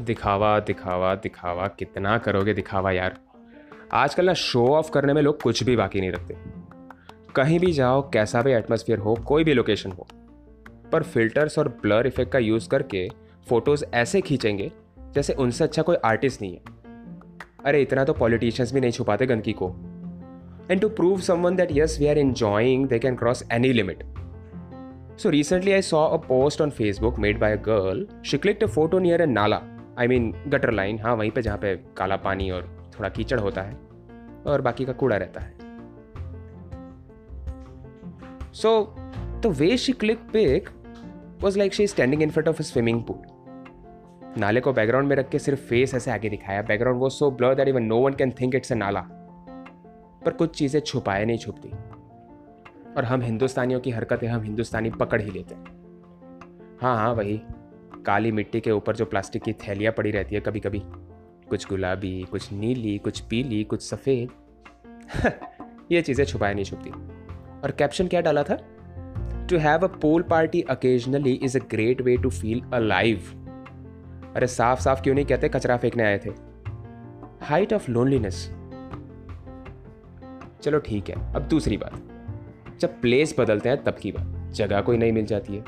दिखावा 0.00 0.60
दिखावा 0.60 1.14
दिखावा, 1.14 1.66
कितना 1.68 2.18
करोगे 2.18 2.54
दिखावा 2.54 2.90
यार। 2.90 3.18
आजकल 3.92 4.26
ना 4.26 4.34
शो 4.34 4.66
ऑफ़ 4.66 4.90
करने 4.90 5.12
में 5.12 5.22
लोग 5.22 5.42
कुछ 5.42 5.64
भी 5.64 5.76
बाकी 5.76 6.00
नहीं 6.00 6.12
रखते। 6.12 6.36
कहीं 7.36 7.58
भी 7.58 7.72
जाओ, 7.72 8.10
कैसा 8.10 8.42
भी 8.42 8.52
एटमोसफियर 8.52 8.98
हो, 8.98 9.14
कोई 9.14 9.44
भी 9.44 9.54
लोकेशन 9.54 9.92
हो, 9.92 10.06
पर 10.92 11.02
फिल्टर्स 11.02 11.58
और 11.58 11.68
ब्लर 11.68 12.06
इफ़ेक्ट 12.06 12.32
का 12.32 12.38
यूज़ 12.38 12.68
करके 12.68 13.08
फ़ोटोज़ 13.48 13.84
ऐसे 13.94 14.20
खींचेंगे 14.20 14.72
जैसे 15.14 15.32
उनसे 15.32 15.64
अच्छा 15.64 15.82
कोई 15.82 15.96
आर्टिस्ट 15.96 16.42
नहीं 16.42 16.52
है। 16.52 16.60
अरे, 17.66 17.82
इतना 17.82 18.04
तो 18.04 18.12
पॉलिटिशियंस 18.12 18.72
भी 18.72 18.80
नहीं 18.80 18.90
छुपाते 18.90 19.26
गंदगी 19.26 19.52
को। 19.52 19.68
And 20.70 20.80
to 20.80 20.88
prove 20.88 21.20
someone 21.20 21.56
that 21.56 21.68
yes 21.72 21.96
we 22.00 22.06
are 22.06 22.18
enjoying 22.18 22.88
they 22.88 22.98
can 22.98 23.16
cross 23.16 23.48
any 23.52 23.72
limit 23.72 24.11
So 25.16 25.30
recently 25.30 25.74
I 25.74 25.80
saw 25.80 26.12
a 26.12 26.18
post 26.18 26.60
on 26.60 26.72
Facebook 26.72 27.18
made 27.18 27.38
by 27.38 27.50
a 27.50 27.56
girl. 27.56 28.04
She 28.22 28.38
clicked 28.38 28.62
a 28.62 28.68
photo 28.68 28.98
near 28.98 29.20
a 29.20 29.26
nala. 29.26 29.62
I 29.96 30.06
mean 30.06 30.34
gutter 30.48 30.72
line. 30.72 30.98
हाँ 30.98 31.14
वहीं 31.16 31.30
पे 31.30 31.42
जहाँ 31.42 31.58
पे 31.58 31.74
काला 31.96 32.16
पानी 32.26 32.50
और 32.50 32.68
थोड़ा 32.98 33.08
कीचड़ 33.08 33.40
होता 33.40 33.62
है 33.62 33.74
और 34.46 34.60
बाकी 34.60 34.84
का 34.84 34.92
कूड़ा 35.02 35.16
रहता 35.16 35.40
है 35.40 35.60
way 39.60 39.76
she 39.76 39.92
clicked 39.92 40.32
pic 40.32 40.68
was 41.40 41.56
like 41.56 41.72
she 41.72 41.84
is 41.84 41.90
standing 41.90 42.22
in 42.22 42.30
front 42.30 42.48
of 42.48 42.60
a 42.60 42.68
swimming 42.72 43.04
pool. 43.10 43.22
नाले 44.38 44.60
को 44.60 44.72
बैकग्राउंड 44.72 45.08
में 45.08 45.14
रख 45.16 45.28
के 45.28 45.38
सिर्फ़ 45.38 45.60
फेस 45.60 45.94
ऐसे 45.94 46.10
आगे 46.10 46.28
दिखाया 46.30 46.62
बैकग्राउंड 46.68 47.00
वो 47.00 47.08
so 47.10 47.30
blur 47.30 47.54
that 47.54 47.68
even 47.68 47.82
no 47.84 47.98
one 48.00 48.14
can 48.18 48.30
think 48.40 48.54
it's 48.54 48.72
a 48.72 48.74
नाला 48.74 49.00
पर 50.24 50.32
कुछ 50.38 50.54
चीज़ें 50.58 50.80
छुपाए 50.80 51.24
नहीं 51.24 51.38
छुपती 51.38 51.72
और 52.96 53.04
हम 53.04 53.22
हिंदुस्तानियों 53.22 53.80
की 53.80 53.90
हरकतें 53.90 54.26
हम 54.28 54.42
हिंदुस्तानी 54.42 54.90
पकड़ 54.90 55.20
ही 55.22 55.30
लेते 55.30 55.54
हैं। 55.54 55.64
हाँ 56.80 56.96
हाँ 56.96 57.12
वही। 57.14 57.40
काली 58.06 58.32
मिट्टी 58.32 58.60
के 58.60 58.70
ऊपर 58.70 58.96
जो 58.96 59.04
प्लास्टिक 59.04 59.42
की 59.42 59.52
थैलियाँ 59.52 59.92
पड़ी 59.92 60.10
रहती 60.10 60.34
है 60.34 60.40
कभी 60.40 60.60
कभी 60.60 60.82
कुछ 61.48 61.68
गुलाबी, 61.68 62.22
कुछ 62.30 62.52
नीली, 62.52 62.98
कुछ 62.98 63.20
पीली, 63.20 63.64
कुछ 63.64 63.82
सफ़ेद। 63.82 64.30
ये 65.92 66.02
चीज़ें 66.02 66.24
छुपाए 66.24 66.54
नहीं 66.54 66.64
छुपती। 66.64 66.90
और 67.64 67.70
कैप्शन 67.70 68.08
क्या 68.08 68.20
डाला 68.20 68.42
था? 68.42 68.56
To 69.50 69.58
have 69.58 69.84
a 69.84 69.86
pool 69.86 70.22
party 70.22 70.62
occasionally 70.62 71.32
is 71.32 71.58
a 71.58 71.60
great 71.70 72.00
way 72.00 72.16
to 72.16 72.30
feel 72.30 72.62
alive 72.78 73.18
अरे 74.36 74.46
साफ़ 74.46 74.80
साफ़ 74.80 75.02
क्यों 75.02 75.14
नहीं 75.14 75.24
कहते? 75.26 75.48
कचरा 75.48 75.76
फेंकने 75.76 76.02
आए 76.02 76.18
थे। 76.18 76.30
हाइट 77.42 77.72
ऑफ़ 77.72 77.90
लोनलीनेस 77.90 78.50
चलो 80.62 80.78
ठीक 80.78 81.08
है, 81.10 81.34
अब 81.34 81.42
दूसरी 81.42 81.76
बात। 81.76 82.11
जब 82.82 83.00
प्लेस 83.00 83.34
बदलते 83.38 83.68
हैं, 83.68 83.82
तब 83.84 83.96
की 84.02 84.12
बात। 84.12 84.52
जगह 84.54 84.80
कोई 84.80 84.96
नहीं 84.96 85.12
मिल 85.12 85.26
जाती 85.26 85.56
है। 85.56 85.64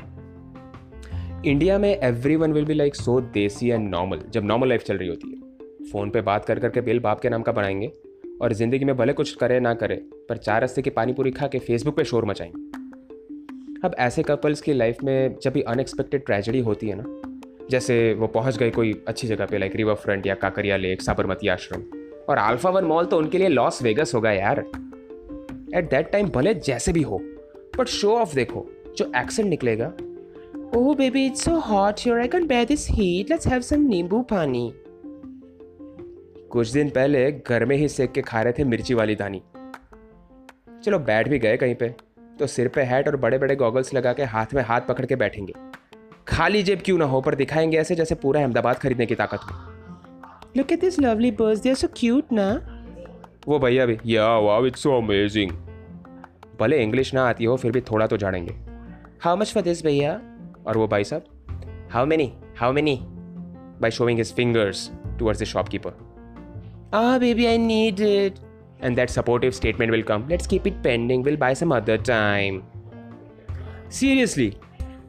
इंडिया 1.45 1.77
में 1.77 1.89
everyone 2.35 2.53
will 2.53 2.65
be 2.65 2.73
like 2.73 2.95
so 2.95 3.19
desi 3.33 3.69
and 3.69 3.89
normal 3.89 4.19
जब 4.29 4.43
नॉर्मल 4.43 4.69
लाइफ 4.69 4.83
चल 4.83 4.97
रही 4.97 5.07
होती 5.09 5.29
है। 5.29 5.87
फ़ोन 5.91 6.09
पे 6.09 6.21
बात 6.21 6.45
कर 6.45 6.59
करके 6.59 6.81
बिल 6.81 6.99
बाप 6.99 7.19
के 7.19 7.29
नाम 7.29 7.41
का 7.41 7.51
बनाएँगे, 7.51 7.91
और 8.41 8.53
ज़िंदगी 8.53 8.85
में 8.85 8.95
भले 8.97 9.13
कुछ 9.13 9.33
करे 9.35 9.59
ना 9.59 9.73
करे, 9.73 9.95
पर 10.29 10.37
चार 10.37 10.63
रस्ते 10.63 10.81
की 10.81 10.89
पानी 10.89 11.13
पूरी 11.13 11.31
खा 11.31 11.47
के 11.47 11.59
फेसबुक 11.59 11.95
पे 11.97 12.03
शोर 12.03 12.25
मचाएँगे। 12.25 12.63
अब 13.83 13.95
ऐसे 13.99 14.23
कपल्स 14.23 14.61
की 14.61 14.73
लाइफ 14.73 15.03
में 15.03 15.35
जब 15.43 15.53
भी 15.53 15.61
अनएक्सपेक्टेड 15.61 16.25
ट्रेजेडी 16.25 16.59
होती 16.59 16.87
है 16.87 16.95
ना, 16.97 17.03
जैसे 17.69 18.13
वो 18.13 18.27
पहुँच 18.27 18.57
गए 18.57 18.69
कोई 18.71 18.93
अच्छी 19.07 19.27
जगह 19.27 19.45
पे 19.45 19.57
लाइक 19.57 19.75
रिवर 19.75 19.95
फ्रंट 19.95 20.27
या 20.27 20.35
काकरिया 20.35 20.77
लेक 20.77 21.01
साबरमती 21.01 21.47
आश्रम 21.47 21.83
और 22.29 22.37
अल्फ़ा 22.37 22.69
वन 22.69 22.85
मॉल 22.85 23.05
तो 23.05 23.17
उनके 23.17 23.37
लिए 23.37 23.47
लॉस 23.47 23.81
वेगस 23.83 24.15
होगा 24.15 24.31
यार। 24.31 24.63
एट 25.73 25.89
दैट 25.89 26.11
टाइम 26.11 26.29
भले 26.29 26.53
जैसे 26.53 26.93
भी 26.93 27.01
हो 27.01 27.17
बट 27.77 27.87
शो 27.87 28.15
ऑफ़ 28.15 28.35
देखो 28.35 28.65
जो 28.97 29.11
एक्सेंट 29.15 29.49
निकलेगा। 29.49 29.85
ओह 30.75 30.95
baby 30.95 31.25
it's 31.25 31.43
so 31.45 31.59
hot 31.59 31.99
here 31.99 32.19
I 32.19 32.27
can 32.27 32.47
bear 32.47 32.65
this 32.65 32.87
heat 32.89 33.29
let's 33.31 33.47
have 33.47 33.61
some 33.61 33.81
nimbu 33.81 34.21
pani 34.21 34.71
कुछ 36.51 36.69
दिन 36.69 36.89
पहले 36.89 37.31
घर 37.31 37.65
में 37.65 37.75
ही 37.75 37.87
सेक 37.87 38.11
के 38.11 38.21
खा 38.21 38.41
रहे 38.41 38.53
थे 38.53 38.63
मिर्ची 38.63 38.93
वाली 38.93 39.15
दानी। 39.15 39.41
चलो 40.83 40.99
बैठ 40.99 41.27
भी 41.29 41.39
गए 41.39 41.57
कहीं 41.57 41.75
पे 41.75 41.95
तो 42.39 42.47
सिर 42.47 42.67
पे 42.67 42.81
हैट 42.81 43.07
और 43.07 43.15
बड़े 43.15 43.37
बड़े 43.37 43.55
गॉगल्स 43.55 43.93
लगा 43.93 44.13
के 44.13 44.23
हाथ 44.23 44.53
में 44.53 44.61
हाथ 44.63 44.81
पकड़ 44.81 45.05
के 45.05 45.15
बैठेंगे। 45.15 45.53
खाली 46.27 46.63
जेब 46.63 46.81
क्यों 46.85 46.97
ना 46.97 47.05
हो 47.05 47.21
पर 47.21 47.35
दिखाएँगे 47.35 47.77
ऐसे 47.77 47.95
जैसे 47.95 48.15
पूरा 48.15 48.41
अहमदाबाद 48.41 48.75
खरीदने 48.75 49.05
की 49.05 49.15
ताकत 49.15 49.39
हो। 49.43 49.57
Look 50.57 50.71
at 50.71 50.81
this 50.81 50.99
lovely 50.99 51.31
birds 51.31 51.61
they 51.61 51.69
are 51.69 51.75
so 51.75 51.87
cute 51.97 52.31
ना 52.31 52.47
वो 53.47 53.59
भैया 53.59 53.85
भी 53.85 53.97
या 54.05 54.27
वाओ 54.39 54.65
इट्स 54.65 54.83
सो 54.83 54.97
अमेजिंग 54.97 55.51
भले 56.59 56.81
इंग्लिश 56.83 57.13
ना 57.13 57.27
आती 57.29 57.45
हो, 57.45 57.55
फिर 57.55 57.71
भी 57.71 57.81
थोड़ा 57.81 58.07
तो 58.07 58.17
जानेंगे। 58.17 58.53
हाउ 59.21 59.37
मच 59.37 59.53
फॉर 59.53 59.63
दिस 59.63 59.83
भैया? 59.85 60.11
और 60.67 60.77
वो 60.77 60.87
भाई 60.87 61.03
साहब? 61.03 61.23
How 61.91 62.05
many 62.05 62.31
how 62.57 62.73
many 62.73 62.99
by 63.81 63.91
showing 63.91 64.19
his 64.19 64.33
fingers 64.33 64.89
towards 65.19 65.41
the 65.41 65.45
shopkeeper 65.45 65.97
ah 66.93 67.17
baby 67.17 67.45
I 67.45 67.57
need 67.57 67.99
it 67.99 68.35
and 68.83 68.95
that 68.95 69.09
supportive 69.09 69.51
statement 69.51 69.91
will 69.91 70.03
come 70.03 70.27
let's 70.29 70.47
keep 70.47 70.67
it 70.67 70.73
pending 70.83 71.23
will 71.25 71.37
buy 71.37 71.55
some 71.55 71.75
other 71.75 72.01
time 72.01 72.61
seriously 73.91 74.53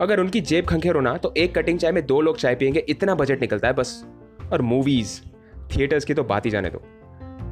अगर 0.01 0.21
उनकी 0.21 0.41
जेब 0.41 0.67
खंखेर 0.67 0.95
होना 0.95 1.17
तो 1.17 1.33
एक 1.37 1.55
cutting 1.55 1.79
चाय 1.79 1.93
में 1.93 2.05
दो 2.07 2.21
लोग 2.21 2.37
चाय 2.37 2.55
पियेंगे, 2.55 2.81
इतना 2.81 3.15
बजट 3.15 3.41
निकलता 3.41 3.69
है 3.69 3.75
बस। 3.75 4.05
और 4.53 4.63
मूवीज़ 4.63 5.21
थिएटर्स 5.71 6.05
की 6.05 6.15
तो 6.15 6.25
बात 6.25 6.47
ही 6.47 6.51
जाने 6.51 6.71
दो। 6.71 6.83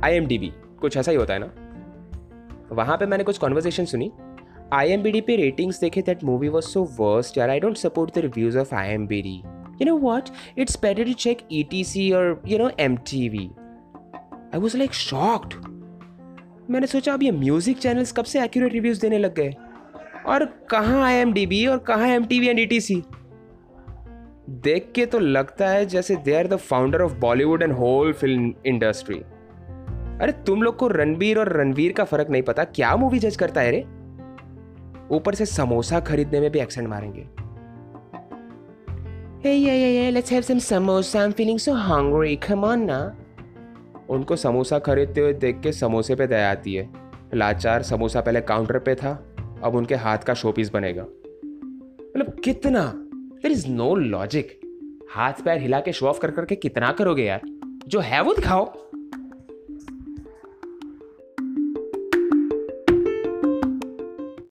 आई 0.05 0.15
एम 0.15 0.27
डी 0.27 0.39
बी 0.39 0.53
कुछ 0.81 0.97
ऐसा 0.97 1.11
ही 1.11 1.17
होता 1.17 1.35
है 1.35 1.41
ना? 1.41 1.51
वहाँ 2.73 2.97
पे 2.97 3.07
मैंने 3.07 3.25
कुछ 3.25 3.39
कॉन्वर्जेशन 3.39 3.85
सुनी। 3.85 4.11
आई 4.73 4.91
एम 4.91 5.03
बी 5.03 5.11
डी 5.13 5.21
पे 5.21 5.37
रेटिंग्स 5.37 5.81
देखे 5.81 6.03
that 6.03 6.25
movie 6.25 6.49
was 6.49 6.65
so 6.65 6.83
worst 7.01 7.39
यार 7.39 7.51
I 7.51 7.61
don't 7.61 7.77
support 7.77 8.15
the 8.15 8.19
reviews 8.19 8.59
of 8.59 8.75
I 8.75 8.89
M 8.89 9.07
D 9.07 9.21
B 9.23 9.35
you 9.81 9.85
know 9.85 9.97
what 9.97 10.29
it's 10.59 10.79
better 10.83 11.05
to 11.05 11.13
check 11.13 11.39
E 11.53 11.63
T 11.71 11.85
C 11.85 12.11
और 12.13 12.43
you 12.47 12.59
know 12.59 12.71
M 12.81 12.97
T 13.11 13.29
V 13.29 13.51
I 14.55 14.61
was 14.61 14.77
like 14.77 14.95
shocked 14.95 15.55
मैंने 16.71 16.87
सोचा, 16.87 17.13
अब 17.13 17.23
ये 17.23 17.31
music 17.33 17.79
channels 17.79 18.13
कब 18.13 18.25
से 18.25 18.43
accurate 18.45 18.73
reviews 18.73 19.01
देने 19.01 19.19
लग 19.19 19.35
गए? 19.35 19.55
और 20.27 20.45
कहाँ 20.71 21.03
आई 21.03 21.15
एम 21.15 21.33
डी 21.33 21.47
बी 21.47 21.67
और 21.67 21.79
कहाँ 21.79 22.09
M 22.09 22.25
T 22.25 22.39
V 22.41 22.47
and 22.47 22.59
E 22.59 22.67
T 22.67 22.81
C 22.81 23.03
देख 24.65 24.91
के 24.95 25.07
तो 25.07 25.19
लगता 25.19 25.69
है 25.69 25.85
जैसे 25.87 26.17
they 26.17 26.35
are 26.35 26.47
the 26.47 26.57
founder 26.57 27.03
of 27.03 27.15
Bollywood 27.15 27.63
and 27.63 27.73
whole 27.73 28.13
film 28.13 28.53
industry 28.67 29.21
अरे 30.21 30.33
तुम 30.33 30.63
लोग 30.63 30.77
को 30.77 30.89
रणबीर 30.89 31.39
और 31.39 31.49
रणवीर 31.49 31.93
का 31.93 32.05
फ़र्क 32.05 32.31
नहीं 32.31 32.43
पता। 32.43 32.65
क्या 32.65 32.97
मूवी 32.97 33.19
जज 33.19 33.37
करता 33.37 33.61
है 33.61 33.71
रे? 33.71 33.81
ऊपर 35.11 35.35
से 35.35 35.47
समोसा 35.47 36.01
खरीदने 36.01 36.41
में 36.41 36.51
भी 36.51 36.59
एक्सेंट 36.59 36.89
मारेंगे। 36.89 37.29
Hey, 39.41 39.67
yeah, 39.67 39.77
yeah, 39.77 40.01
yeah, 40.01 40.21
let's 40.21 40.33
have 40.33 40.57
some 40.57 40.73
samosa. 40.73 41.17
I'm 41.17 41.41
feeling 41.41 41.69
so 41.69 41.91
hungry. 41.91 42.49
Come 42.49 42.71
on 42.71 42.77
ना। 42.77 43.17
उनको 44.09 44.37
समोसा 44.37 44.79
खरीदते 44.79 45.21
हुए 45.21 45.33
देख 45.33 45.61
के 45.61 45.73
समोसे 45.73 46.15
पे 46.15 46.27
दया 46.27 46.51
आती 46.51 46.75
है। 46.75 46.91
लाचार 47.35 47.83
समोसा 47.83 48.21
पहले 48.21 48.41
काउंटर 48.41 48.79
पे 48.79 48.95
था। 48.95 49.37
अब 49.63 49.75
उनके 49.75 49.95
हाथ 49.95 50.19
का 50.19 50.35
शोपीस 50.35 50.73
बनेगा। 50.73 51.03
मतलब 52.17 52.37
कितना? 52.45 52.93
देर 53.43 53.53
इज़ 53.53 53.69
नो 53.69 53.95
लॉजिक 53.95 54.61
हाथ 55.13 55.33
पैर 55.45 55.59
हिला 55.61 55.81
के 55.81 55.93
शो 55.93 56.07
ऑफ़ 56.07 56.21
कर 56.21 56.31
करके 56.31 56.55
कितना 56.55 56.93
करोगे 56.93 57.25
यार? 57.25 57.41
जो 57.89 58.01
है 58.01 58.23
वो 58.23 58.35
दिखाओ। 58.35 58.73